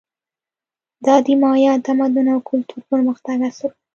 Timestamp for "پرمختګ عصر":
2.91-3.69